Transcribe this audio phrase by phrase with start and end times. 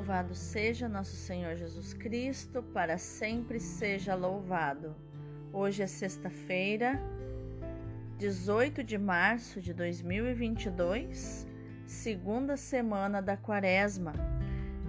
[0.00, 4.96] Louvado seja nosso Senhor Jesus Cristo, para sempre seja louvado.
[5.52, 6.98] Hoje é sexta-feira,
[8.16, 11.46] 18 de março de 2022,
[11.84, 14.14] segunda semana da Quaresma,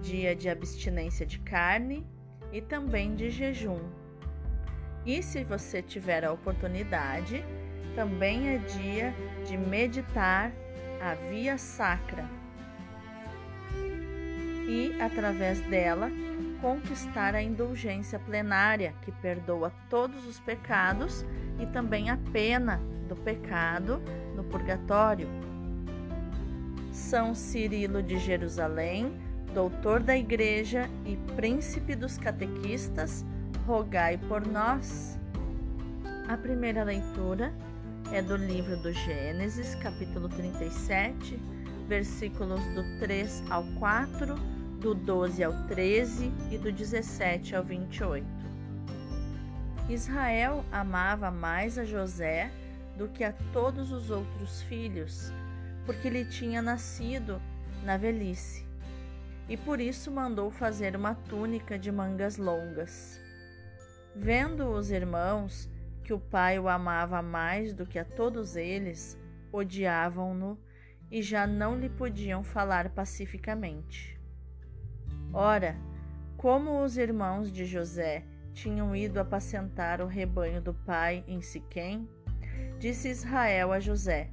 [0.02, 2.08] dia de abstinência de carne
[2.54, 3.82] e também de jejum.
[5.06, 7.44] E se você tiver a oportunidade,
[7.98, 9.14] também é dia
[9.46, 10.54] de meditar
[11.02, 12.41] a via sacra
[14.72, 16.10] e, através dela,
[16.62, 21.26] conquistar a indulgência plenária, que perdoa todos os pecados
[21.60, 22.80] e também a pena
[23.10, 24.02] do pecado
[24.34, 25.28] no purgatório.
[26.90, 29.14] São Cirilo de Jerusalém,
[29.54, 33.26] doutor da Igreja e príncipe dos catequistas,
[33.68, 35.20] rogai por nós.
[36.30, 37.54] A primeira leitura
[38.14, 41.38] é do livro do Gênesis, capítulo 37,
[41.90, 48.26] versículos do 3 ao 4 do 12 ao 13 e do 17 ao 28.
[49.88, 52.52] Israel amava mais a José
[52.98, 55.32] do que a todos os outros filhos,
[55.86, 57.40] porque lhe tinha nascido
[57.84, 58.66] na velhice,
[59.48, 63.22] e por isso mandou fazer uma túnica de mangas longas.
[64.16, 65.70] Vendo os irmãos
[66.04, 69.16] que o pai o amava mais do que a todos eles,
[69.54, 70.60] odiavam-no
[71.12, 74.21] e já não lhe podiam falar pacificamente.
[75.34, 75.78] Ora,
[76.38, 78.24] como os irmãos de José
[78.54, 82.08] tinham ido apacentar o rebanho do pai em Siquém,
[82.80, 84.30] disse Israel a José: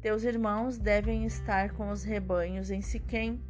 [0.00, 3.42] Teus irmãos devem estar com os rebanhos em Siquém.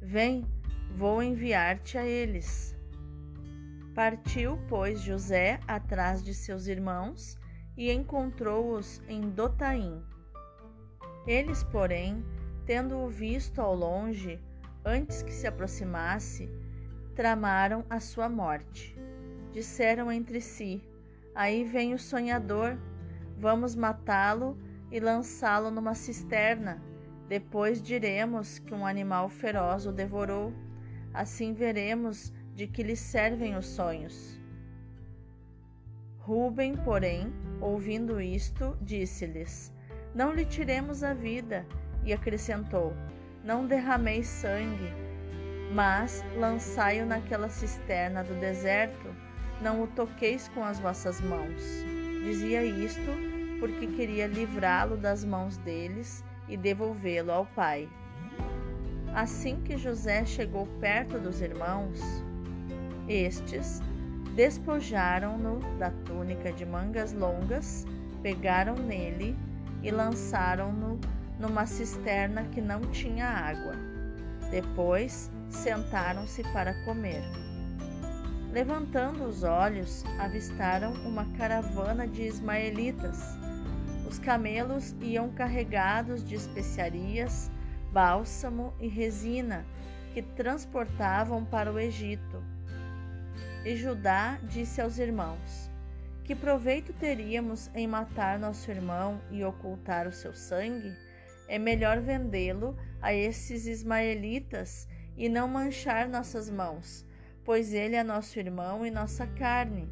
[0.00, 0.46] Vem,
[0.94, 2.74] vou enviar-te a eles.
[3.94, 7.36] Partiu, pois, José atrás de seus irmãos
[7.76, 10.02] e encontrou-os em Dotaim.
[11.26, 12.24] Eles, porém,
[12.64, 14.40] tendo-o visto ao longe,
[14.84, 16.48] antes que se aproximasse,
[17.14, 18.96] tramaram a sua morte.
[19.52, 20.82] Disseram entre si:
[21.34, 22.78] Aí vem o sonhador,
[23.36, 24.56] vamos matá-lo
[24.90, 26.82] e lançá-lo numa cisterna.
[27.28, 30.52] Depois diremos que um animal feroz o devorou.
[31.12, 34.40] Assim veremos de que lhe servem os sonhos.
[36.18, 39.72] Rubem, porém, ouvindo isto, disse-lhes:
[40.14, 41.66] Não lhe tiremos a vida,
[42.04, 42.92] e acrescentou:
[43.48, 44.92] não derrameis sangue,
[45.72, 49.08] mas lançai-o naquela cisterna do deserto,
[49.62, 51.62] não o toqueis com as vossas mãos.
[52.22, 53.10] Dizia isto
[53.58, 57.88] porque queria livrá-lo das mãos deles e devolvê-lo ao pai.
[59.14, 61.98] Assim que José chegou perto dos irmãos,
[63.08, 63.80] estes
[64.36, 67.86] despojaram-no da túnica de mangas longas,
[68.22, 69.34] pegaram nele
[69.82, 71.00] e lançaram-no
[71.38, 73.74] numa cisterna que não tinha água.
[74.50, 77.22] Depois sentaram-se para comer.
[78.52, 83.22] Levantando os olhos, avistaram uma caravana de ismaelitas.
[84.08, 87.50] Os camelos iam carregados de especiarias,
[87.92, 89.66] bálsamo e resina
[90.14, 92.42] que transportavam para o Egito.
[93.64, 95.70] E Judá disse aos irmãos:
[96.24, 100.96] Que proveito teríamos em matar nosso irmão e ocultar o seu sangue?
[101.48, 104.86] É melhor vendê-lo a esses ismaelitas
[105.16, 107.06] e não manchar nossas mãos,
[107.42, 109.88] pois ele é nosso irmão e nossa carne.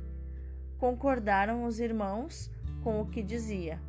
[0.79, 2.51] Concordaram os irmãos
[2.85, 3.81] com o que dizia.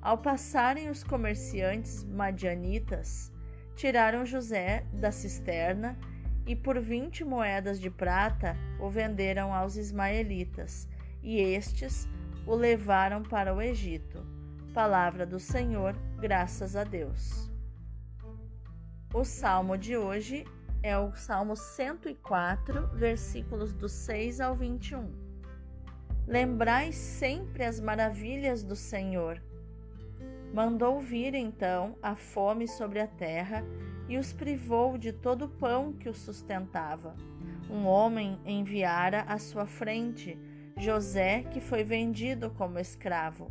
[0.00, 3.30] Ao passarem os comerciantes madianitas,
[3.76, 5.98] tiraram José da cisterna
[6.46, 10.88] e por vinte moedas de prata o venderam aos ismaelitas,
[11.22, 12.08] e estes
[12.46, 14.24] o levaram para o Egito.
[14.72, 17.50] Palavra do Senhor, graças a Deus.
[19.14, 20.44] O salmo de hoje
[20.82, 25.10] é o Salmo 104, versículos do 6 ao 21.
[26.26, 29.42] Lembrai sempre as maravilhas do Senhor.
[30.52, 33.64] Mandou vir então a fome sobre a terra
[34.06, 37.16] e os privou de todo o pão que os sustentava.
[37.70, 40.38] Um homem enviara à sua frente
[40.76, 43.50] José, que foi vendido como escravo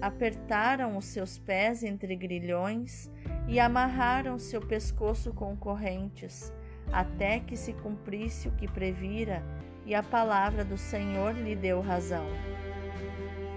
[0.00, 3.10] apertaram os seus pés entre grilhões
[3.46, 6.52] e amarraram seu pescoço com correntes,
[6.92, 9.42] até que se cumprisse o que previra,
[9.84, 12.26] e a palavra do Senhor lhe deu razão.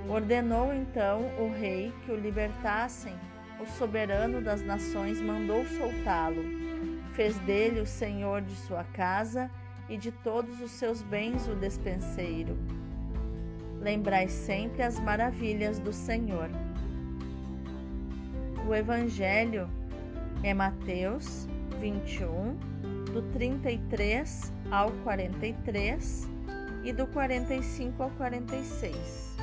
[0.09, 3.13] Ordenou então o rei que o libertassem,
[3.59, 6.43] o soberano das nações mandou soltá-lo.
[7.13, 9.51] Fez dele o senhor de sua casa
[9.89, 12.57] e de todos os seus bens o despenseiro
[13.81, 16.49] lembrai sempre as maravilhas do Senhor.
[18.67, 19.67] O Evangelho
[20.43, 21.47] é Mateus
[21.79, 22.55] 21,
[23.11, 26.29] do 33 ao 43
[26.83, 29.35] e do 45 ao 46.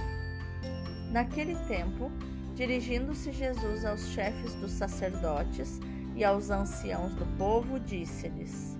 [1.10, 2.10] Naquele tempo,
[2.54, 5.80] dirigindo-se Jesus aos chefes dos sacerdotes
[6.14, 8.78] e aos anciãos do povo, disse-lhes: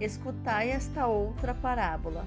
[0.00, 2.26] Escutai esta outra parábola.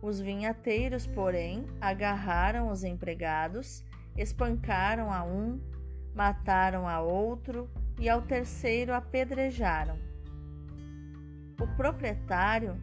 [0.00, 3.84] Os vinhateiros, porém, agarraram os empregados,
[4.16, 5.60] espancaram a um,
[6.14, 7.68] mataram a outro
[7.98, 9.98] e ao terceiro apedrejaram.
[11.60, 12.76] O proprietário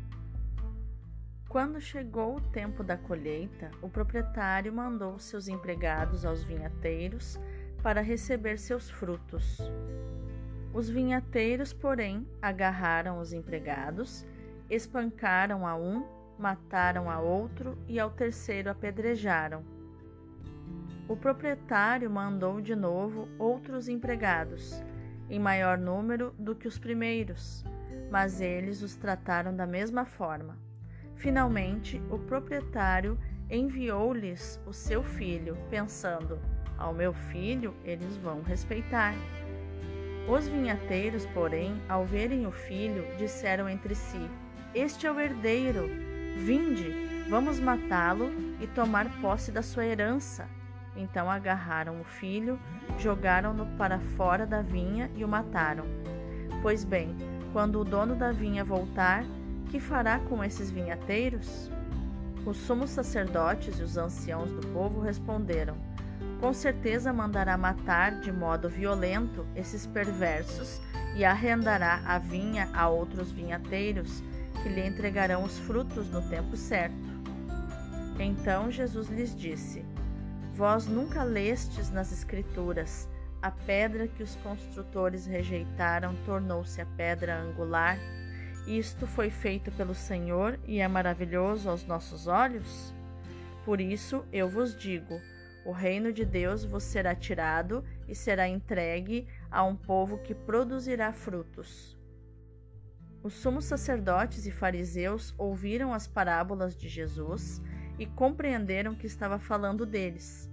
[1.55, 7.39] quando chegou o tempo da colheita, o proprietário mandou seus empregados aos vinhateiros
[7.81, 9.59] para receber seus frutos.
[10.73, 14.25] Os vinhateiros, porém, agarraram os empregados,
[14.69, 16.03] espancaram a um,
[16.37, 19.63] mataram a outro e ao terceiro apedrejaram.
[21.07, 24.83] O proprietário mandou de novo outros empregados,
[25.29, 27.63] em maior número do que os primeiros,
[28.09, 30.57] mas eles os trataram da mesma forma.
[31.15, 33.17] Finalmente, o proprietário
[33.49, 36.39] enviou-lhes o seu filho, pensando:
[36.77, 39.13] ao meu filho eles vão respeitar.
[40.27, 44.29] Os vinhateiros, porém, ao verem o filho, disseram entre si:
[44.73, 45.87] Este é o herdeiro.
[46.35, 48.29] Vinde, vamos matá-lo
[48.59, 50.47] e tomar posse da sua herança.
[50.95, 52.59] Então agarraram o filho,
[52.99, 55.85] jogaram-no para fora da vinha e o mataram.
[56.61, 57.15] Pois bem,
[57.53, 59.23] quando o dono da vinha voltar,
[59.71, 61.71] que fará com esses vinhateiros?
[62.45, 65.77] Os sumos sacerdotes e os anciãos do povo responderam:
[66.39, 70.81] Com certeza mandará matar de modo violento esses perversos
[71.15, 74.21] e arrendará a vinha a outros vinhateiros
[74.65, 76.95] que lhe entregarão os frutos no tempo certo.
[78.19, 79.85] Então Jesus lhes disse:
[80.55, 83.07] Vós nunca lestes nas Escrituras:
[83.43, 87.99] a pedra que os construtores rejeitaram tornou-se a pedra angular.
[88.65, 92.91] Isto foi feito pelo Senhor e é maravilhoso aos nossos olhos?
[93.63, 95.21] Por isso eu vos digo:
[95.63, 101.13] o reino de Deus vos será tirado e será entregue a um povo que produzirá
[101.13, 101.94] frutos.
[103.25, 107.59] Os sumos sacerdotes e fariseus ouviram as parábolas de Jesus
[107.97, 110.47] e compreenderam que estava falando deles.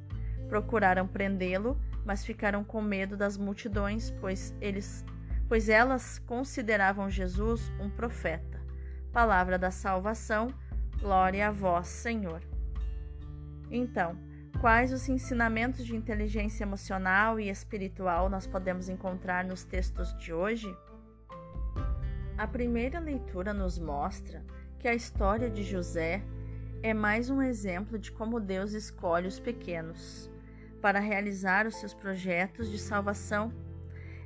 [0.49, 5.05] Procuraram prendê-lo, mas ficaram com medo das multidões, pois eles
[5.47, 8.59] pois elas consideravam Jesus um profeta.
[9.13, 10.49] Palavra da salvação,
[10.99, 12.41] glória a vós, Senhor.
[13.71, 14.17] Então,
[14.63, 20.75] quais os ensinamentos de inteligência emocional e espiritual nós podemos encontrar nos textos de hoje?
[22.43, 24.43] A primeira leitura nos mostra
[24.81, 26.21] que a história de José
[26.83, 30.29] é mais um exemplo de como Deus escolhe os pequenos
[30.81, 33.53] para realizar os seus projetos de salvação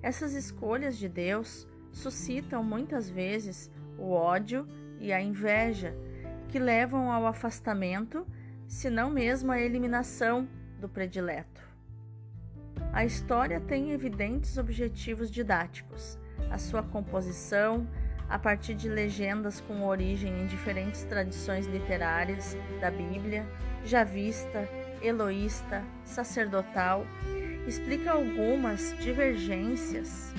[0.03, 4.67] essas escolhas de Deus suscitam muitas vezes o ódio
[4.99, 5.95] e a inveja,
[6.49, 8.27] que levam ao afastamento,
[8.67, 10.49] se não mesmo à eliminação
[10.81, 11.61] do predileto.
[12.95, 16.19] A história tem evidentes objetivos didáticos.
[16.51, 17.87] A sua composição,
[18.29, 23.47] a partir de legendas com origem em diferentes tradições literárias da Bíblia,
[23.85, 24.69] javista,
[25.01, 27.07] eloísta, sacerdotal
[27.67, 30.33] explica algumas divergências,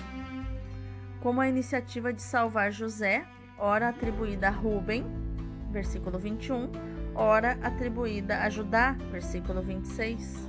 [1.19, 3.25] como a iniciativa de salvar José,
[3.57, 5.05] ora atribuída a Ruben,
[5.71, 6.71] versículo 21,
[7.13, 10.47] ora atribuída a Judá, versículo 26.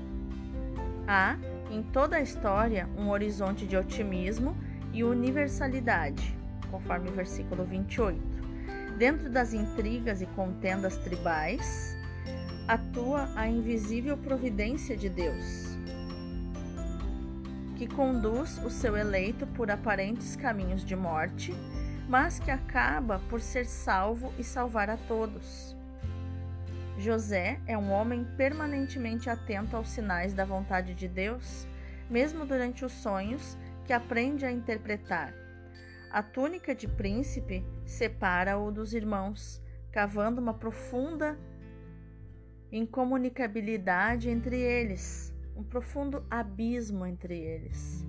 [1.07, 1.37] Há,
[1.71, 4.57] em toda a história, um horizonte de otimismo
[4.93, 6.38] e universalidade,
[6.71, 8.21] conforme o versículo 28.
[8.97, 11.97] Dentro das intrigas e contendas tribais,
[12.67, 15.79] atua a invisível providência de Deus
[17.79, 21.55] que conduz o seu eleito por aparentes caminhos de morte,
[22.09, 25.77] mas que acaba por ser salvo e salvar a todos.
[26.99, 31.69] José é um homem permanentemente atento aos sinais da vontade de Deus,
[32.11, 33.57] mesmo durante os sonhos,
[33.87, 35.33] que aprende a interpretar.
[36.11, 39.63] A túnica de príncipe separa-o dos irmãos,
[39.93, 41.39] cavando uma profunda
[42.71, 48.07] incomunicabilidade entre eles um profundo abismo entre eles.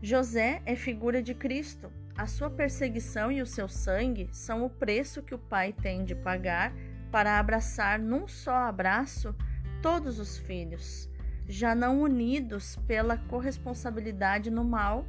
[0.00, 5.22] José é figura de Cristo, a sua perseguição e o seu sangue são o preço
[5.22, 6.72] que o Pai tem de pagar
[7.10, 9.34] para abraçar num só abraço
[9.82, 11.10] todos os filhos,
[11.48, 15.04] já não unidos pela corresponsabilidade no mal,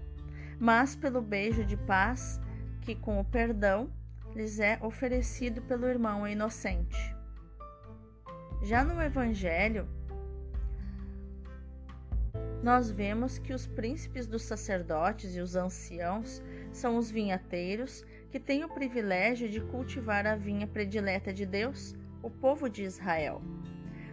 [0.60, 2.40] mas pelo beijo de paz
[2.82, 3.92] que, com o perdão,
[4.36, 7.16] lhes é oferecido pelo irmão inocente.
[8.64, 9.88] Já no Evangelho,
[12.64, 18.64] nós vemos que os príncipes dos sacerdotes e os anciãos são os vinhateiros que têm
[18.64, 23.42] o privilégio de cultivar a vinha predileta de Deus, o povo de Israel.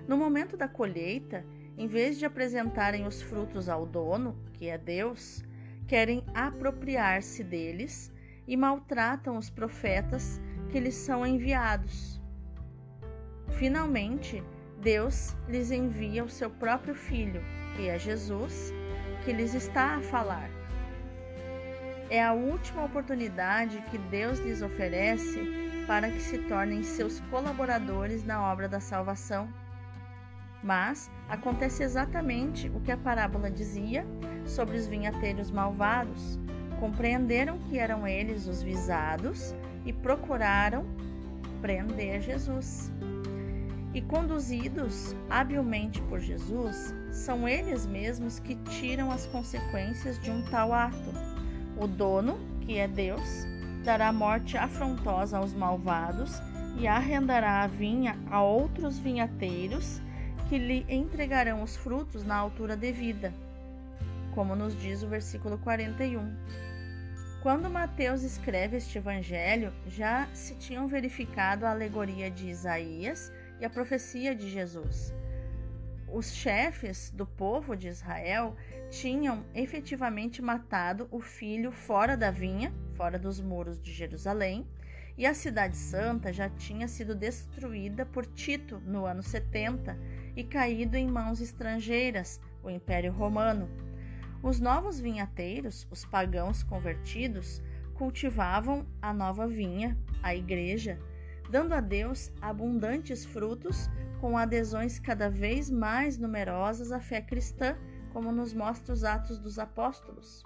[0.07, 1.45] No momento da colheita,
[1.77, 5.43] em vez de apresentarem os frutos ao dono, que é Deus,
[5.87, 8.13] querem apropriar-se deles
[8.47, 12.21] e maltratam os profetas que lhes são enviados.
[13.59, 14.43] Finalmente,
[14.81, 17.43] Deus lhes envia o seu próprio Filho,
[17.77, 18.73] que é Jesus,
[19.25, 20.51] que lhes está a falar.
[22.11, 25.41] É a última oportunidade que Deus lhes oferece
[25.87, 29.49] para que se tornem seus colaboradores na obra da salvação.
[30.63, 34.07] Mas acontece exatamente o que a parábola dizia
[34.47, 36.39] sobre os vinhateiros malvados.
[36.81, 40.85] Compreenderam que eram eles os visados e procuraram
[41.61, 42.93] prender Jesus.
[43.95, 50.73] E conduzidos habilmente por Jesus, são eles mesmos que tiram as consequências de um tal
[50.73, 51.13] ato.
[51.79, 53.47] O dono, que é Deus,
[53.85, 56.33] dará morte afrontosa aos malvados
[56.77, 60.01] e arrendará a vinha a outros vinhateiros
[60.49, 63.33] que lhe entregarão os frutos na altura devida,
[64.35, 66.37] como nos diz o versículo 41.
[67.41, 73.71] Quando Mateus escreve este evangelho, já se tinham verificado a alegoria de Isaías e a
[73.71, 75.15] profecia de Jesus.
[76.09, 78.57] Os chefes do povo de Israel
[78.91, 84.67] tinham efetivamente matado o filho fora da vinha, fora dos muros de Jerusalém,
[85.17, 89.97] e a cidade santa já tinha sido destruída por Tito no ano 70
[90.35, 93.84] e caído em mãos estrangeiras, o Império Romano.
[94.45, 97.63] Os novos vinhateiros, os pagãos convertidos,
[97.95, 100.99] cultivavam a nova vinha, a igreja,
[101.51, 103.89] dando a Deus abundantes frutos,
[104.21, 107.75] com adesões cada vez mais numerosas à fé cristã,
[108.13, 110.45] como nos mostra os Atos dos Apóstolos.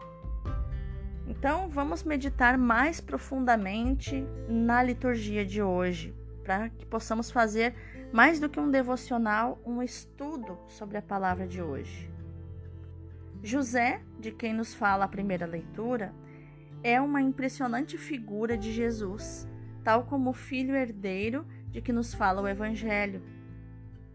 [1.27, 6.15] Então, vamos meditar mais profundamente na liturgia de hoje,
[6.45, 7.75] para que possamos fazer
[8.13, 12.18] mais do que um devocional, um estudo sobre a palavra de hoje.
[13.43, 16.13] José, de quem nos fala a primeira leitura,
[16.83, 19.47] é uma impressionante figura de Jesus,
[19.85, 23.23] tal como o filho herdeiro de que nos fala o Evangelho.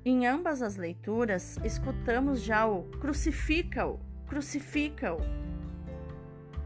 [0.05, 5.19] Em ambas as leituras, escutamos já o crucifica-o, crucifica-o,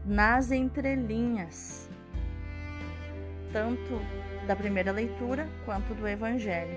[0.04, 1.88] nas entrelinhas,
[3.52, 4.00] tanto
[4.46, 6.76] da primeira leitura quanto do Evangelho.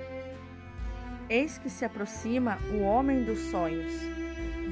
[1.27, 3.93] Eis que se aproxima o homem dos sonhos.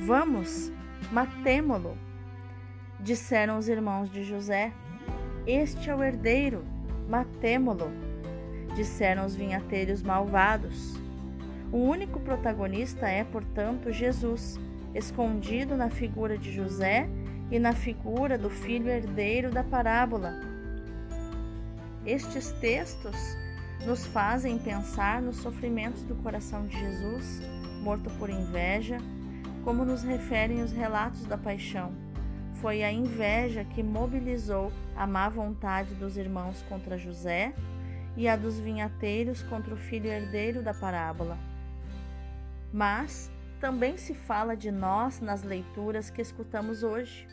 [0.06, 0.72] Vamos,
[1.12, 1.98] matemo-lo.
[3.00, 4.72] Disseram os irmãos de José:
[5.46, 6.64] Este é o herdeiro,
[7.08, 7.92] matemo-lo.
[8.76, 11.00] Disseram os vinhateiros malvados.
[11.72, 14.60] O único protagonista é, portanto, Jesus,
[14.94, 17.08] escondido na figura de José
[17.52, 20.34] e na figura do filho herdeiro da parábola.
[22.06, 23.16] Estes textos
[23.86, 27.42] nos fazem pensar nos sofrimentos do coração de Jesus,
[27.82, 28.98] morto por inveja,
[29.70, 31.94] como nos referem os relatos da paixão.
[32.54, 37.54] Foi a inveja que mobilizou a má vontade dos irmãos contra José
[38.18, 41.38] e a dos vinhateiros contra o filho herdeiro da parábola.
[42.74, 43.30] Mas
[43.62, 47.28] também se fala de nós nas leituras que escutamos hoje.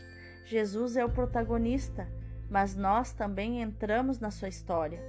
[0.45, 2.07] Jesus é o protagonista,
[2.51, 5.01] mas nós também entramos na sua história.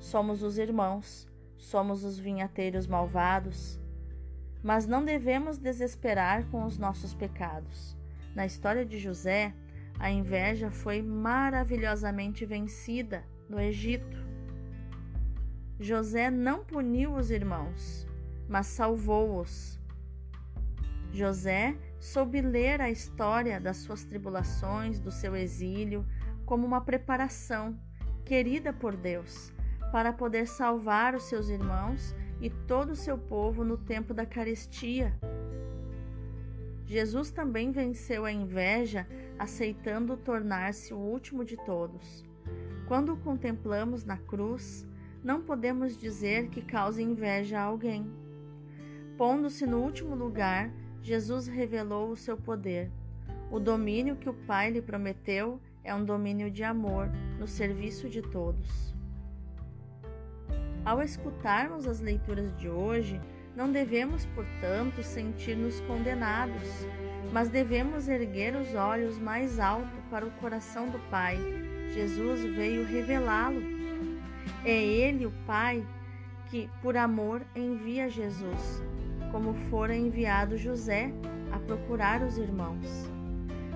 [0.00, 3.80] Somos os irmãos, somos os vinhateiros malvados.
[4.62, 7.96] Mas não devemos desesperar com os nossos pecados.
[8.34, 9.52] Na história de José,
[9.98, 14.16] a inveja foi maravilhosamente vencida no Egito.
[15.78, 18.06] José não puniu os irmãos,
[18.48, 19.80] mas salvou-os.
[21.12, 26.06] José soube ler a história das suas tribulações, do seu exílio,
[26.46, 27.78] como uma preparação
[28.24, 29.52] querida por Deus
[29.92, 35.16] para poder salvar os seus irmãos e todo o seu povo no tempo da carestia.
[36.84, 39.06] Jesus também venceu a inveja,
[39.38, 42.24] aceitando tornar-se o último de todos.
[42.88, 44.84] Quando o contemplamos na cruz,
[45.22, 48.10] não podemos dizer que cause inveja a alguém.
[49.16, 50.68] Pondo-se no último lugar,
[51.00, 52.90] Jesus revelou o seu poder.
[53.52, 57.08] O domínio que o Pai lhe prometeu é um domínio de amor
[57.38, 58.91] no serviço de todos.
[60.84, 63.20] Ao escutarmos as leituras de hoje,
[63.54, 66.86] não devemos, portanto, sentir-nos condenados,
[67.32, 71.38] mas devemos erguer os olhos mais alto para o coração do Pai.
[71.94, 73.62] Jesus veio revelá-lo.
[74.64, 75.86] É Ele, o Pai,
[76.50, 78.82] que, por amor, envia Jesus,
[79.30, 81.12] como fora enviado José
[81.52, 83.08] a procurar os irmãos.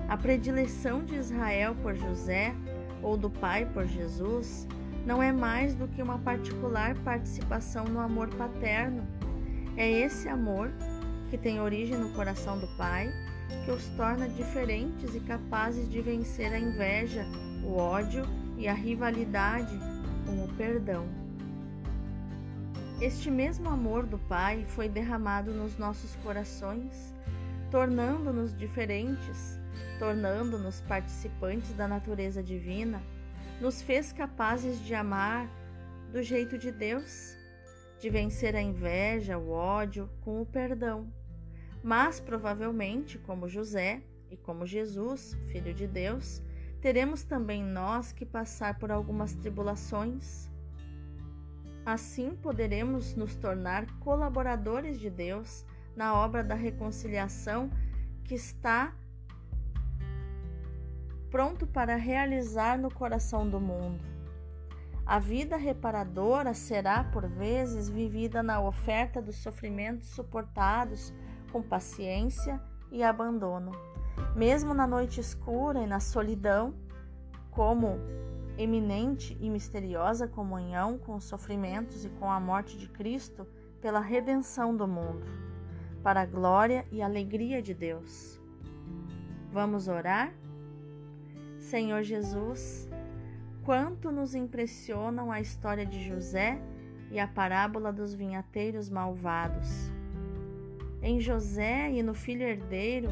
[0.09, 2.53] A predileção de Israel por José,
[3.01, 4.67] ou do Pai por Jesus,
[5.07, 9.07] não é mais do que uma particular participação no amor paterno
[9.77, 10.69] é esse amor,
[11.29, 13.09] que tem origem no coração do Pai,
[13.63, 17.25] que os torna diferentes e capazes de vencer a inveja,
[17.63, 18.25] o ódio
[18.57, 19.79] e a rivalidade
[20.25, 21.07] com o perdão.
[22.99, 27.13] Este mesmo amor do Pai foi derramado nos nossos corações,
[27.71, 29.57] tornando-nos diferentes,
[29.99, 33.01] tornando-nos participantes da natureza divina,
[33.59, 35.49] nos fez capazes de amar
[36.11, 37.37] do jeito de Deus
[37.99, 41.11] de vencer a inveja, o ódio com o perdão.
[41.83, 46.41] Mas provavelmente, como José e como Jesus, filho de Deus,
[46.81, 50.49] teremos também nós que passar por algumas tribulações.
[51.85, 57.71] Assim poderemos nos tornar colaboradores de Deus na obra da reconciliação
[58.23, 58.93] que está
[61.29, 64.03] pronto para realizar no coração do mundo.
[65.05, 71.13] A vida reparadora será, por vezes, vivida na oferta dos sofrimentos suportados
[71.51, 73.71] com paciência e abandono.
[74.35, 76.73] Mesmo na noite escura e na solidão,
[77.51, 77.97] como
[78.57, 83.47] eminente e misteriosa comunhão com os sofrimentos e com a morte de Cristo
[83.79, 85.25] pela redenção do mundo,
[86.03, 88.41] para a glória e alegria de Deus.
[89.51, 90.33] Vamos orar?
[91.67, 92.89] Senhor Jesus,
[93.65, 96.57] Quanto nos impressionam a história de José
[97.11, 99.91] e a parábola dos vinhateiros malvados.
[101.01, 103.09] Em José e no filho herdeiro,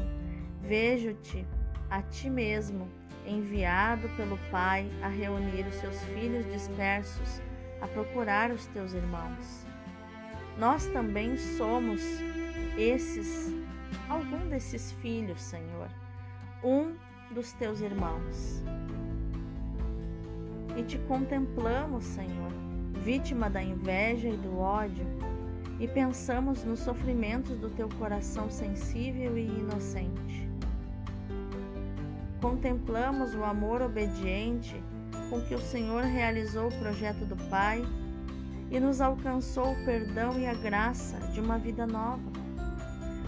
[0.62, 1.46] vejo-te
[1.90, 2.88] a ti mesmo,
[3.26, 7.42] enviado pelo Pai a reunir os seus filhos dispersos,
[7.82, 9.66] a procurar os teus irmãos.
[10.56, 12.00] Nós também somos
[12.78, 13.54] esses,
[14.08, 15.90] algum desses filhos, Senhor,
[16.64, 16.96] um
[17.32, 18.64] dos teus irmãos
[20.76, 22.52] e te contemplamos, Senhor,
[23.02, 25.06] vítima da inveja e do ódio,
[25.80, 30.48] e pensamos nos sofrimentos do teu coração sensível e inocente.
[32.40, 34.82] Contemplamos o amor obediente
[35.30, 37.82] com que o Senhor realizou o projeto do Pai
[38.70, 42.30] e nos alcançou o perdão e a graça de uma vida nova,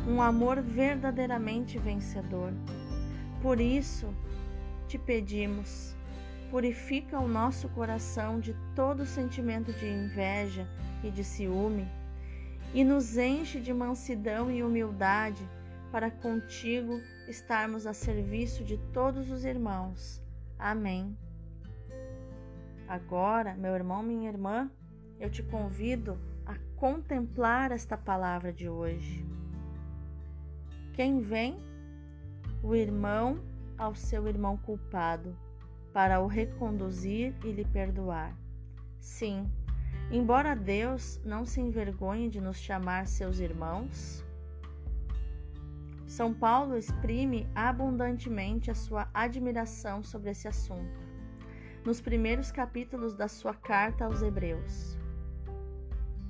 [0.07, 2.53] um amor verdadeiramente vencedor.
[3.43, 4.13] Por isso,
[4.89, 5.95] te pedimos,
[6.51, 10.67] purifica o nosso coração de todo sentimento de inveja
[11.05, 11.87] e de ciúme
[12.75, 15.49] e nos enche de mansidão e humildade
[15.93, 20.21] para contigo estarmos a serviço de todos os irmãos.
[20.59, 21.17] Amém.
[22.89, 24.71] Agora, meu irmão, minha irmã,
[25.21, 29.25] eu te convido a contemplar esta palavra de hoje.
[30.95, 31.68] Quem vem?
[32.63, 33.41] O irmão
[33.79, 35.37] ao seu irmão culpado
[35.93, 38.37] para o reconduzir e lhe perdoar.
[38.99, 39.49] Sim,
[40.11, 44.25] embora Deus não se envergonhe de nos chamar seus irmãos,
[46.05, 51.01] São Paulo exprime abundantemente a sua admiração sobre esse assunto,
[51.85, 54.99] nos primeiros capítulos da sua carta aos Hebreus.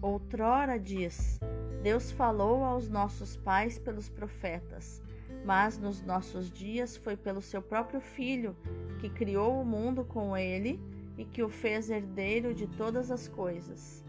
[0.03, 1.41] Outrora diz:
[1.83, 5.08] Deus falou aos nossos pais pelos profetas
[5.49, 8.55] mas nos nossos dias foi pelo seu próprio Filho,
[9.01, 10.79] que criou o mundo com ele
[11.17, 14.05] e que o fez herdeiro de todas as coisas.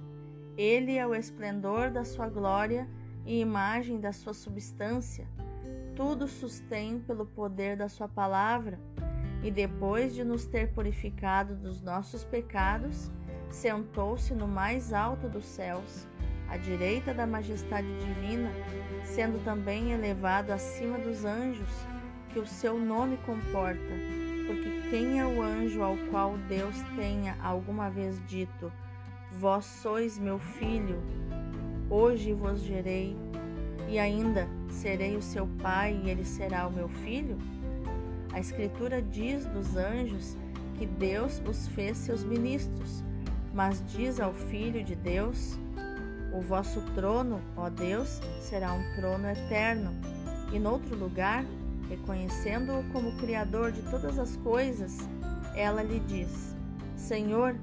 [0.57, 2.85] Ele é o esplendor da sua glória
[3.25, 5.25] e imagem da sua substância.
[5.95, 8.77] Tudo sustém pelo poder da sua palavra,
[9.41, 13.09] e depois de nos ter purificado dos nossos pecados,
[13.49, 16.05] sentou-se no mais alto dos céus
[16.49, 18.51] à direita da majestade divina,
[19.03, 21.69] sendo também elevado acima dos anjos
[22.29, 23.93] que o seu nome comporta,
[24.47, 28.71] porque quem é o anjo ao qual Deus tenha alguma vez dito:
[29.31, 31.01] Vós sois meu filho,
[31.89, 33.15] hoje vos gerei,
[33.87, 37.37] e ainda serei o seu pai e ele será o meu filho?
[38.31, 40.37] A Escritura diz dos anjos
[40.77, 43.03] que Deus os fez seus ministros,
[43.53, 45.59] mas diz ao Filho de Deus
[46.33, 49.91] o vosso trono, ó Deus, será um trono eterno.
[50.51, 51.45] E noutro lugar,
[51.89, 54.95] Reconhecendo-o como Criador de todas as coisas,
[55.55, 56.55] ela lhe diz:
[56.95, 57.55] Senhor,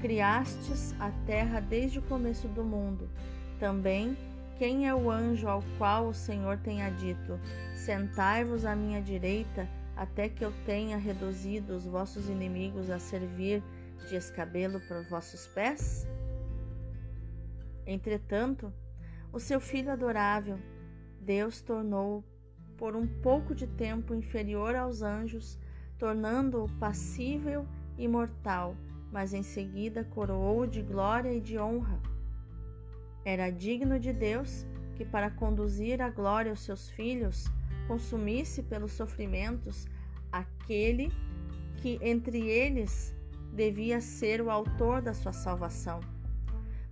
[0.00, 3.10] criastes a terra desde o começo do mundo.
[3.58, 4.16] Também,
[4.58, 7.38] quem é o anjo ao qual o Senhor tenha dito:
[7.74, 13.60] Sentai-vos à minha direita, até que eu tenha reduzido os vossos inimigos a servir
[14.08, 16.06] de escabelo para vossos pés?
[17.86, 18.72] Entretanto,
[19.32, 20.58] o seu filho adorável,
[21.20, 22.24] Deus tornou
[22.76, 25.58] por um pouco de tempo inferior aos anjos,
[25.98, 27.66] tornando-o passível
[27.96, 28.76] e mortal,
[29.12, 32.00] mas em seguida coroou de glória e de honra.
[33.24, 34.66] Era digno de Deus
[34.96, 37.46] que, para conduzir a glória aos seus filhos,
[37.86, 39.86] consumisse pelos sofrimentos
[40.30, 41.12] aquele
[41.76, 43.14] que entre eles
[43.52, 46.00] devia ser o autor da sua salvação.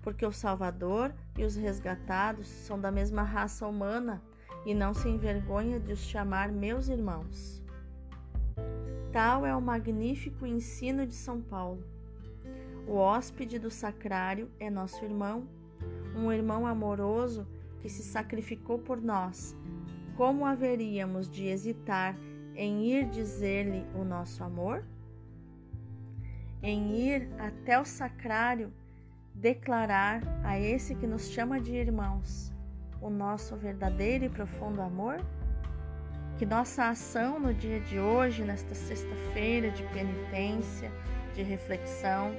[0.02, 4.22] Porque o Salvador e os resgatados são da mesma raça humana
[4.66, 7.62] e não se envergonha de os chamar meus irmãos.
[9.12, 11.84] Tal é o magnífico ensino de São Paulo.
[12.86, 15.46] O hóspede do sacrário é nosso irmão,
[16.16, 17.46] um irmão amoroso
[17.80, 19.56] que se sacrificou por nós.
[20.16, 22.16] Como haveríamos de hesitar
[22.54, 24.84] em ir dizer-lhe o nosso amor?
[26.62, 28.72] Em ir até o sacrário
[29.35, 32.53] declarar a esse que nos chama de irmãos
[33.01, 35.21] o nosso verdadeiro e profundo amor?
[36.38, 40.90] Que nossa ação no dia de hoje, nesta sexta-feira de penitência,
[41.35, 42.35] de reflexão,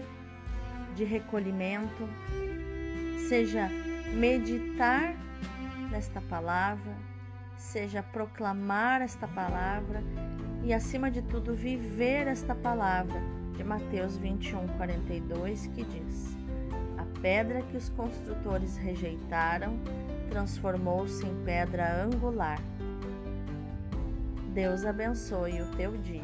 [0.96, 2.08] de recolhimento,
[3.28, 3.70] seja
[4.14, 5.16] meditar
[5.90, 6.94] nesta palavra,
[7.58, 10.04] seja proclamar esta palavra
[10.64, 13.20] e, acima de tudo, viver esta palavra
[13.56, 16.23] de Mateus 21, 42, que diz:
[17.24, 19.80] pedra que os construtores rejeitaram
[20.30, 22.60] transformou-se em pedra angular.
[24.54, 26.22] Deus abençoe o teu dia.